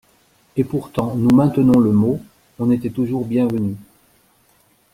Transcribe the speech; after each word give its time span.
Et 0.57 0.63
pourtant, 0.63 1.13
nous 1.15 1.29
maintenons 1.29 1.77
le 1.79 1.91
mot, 1.91 2.19
on 2.57 2.71
était 2.71 2.89
toujours 2.89 3.23
bienvenu. 3.23 3.75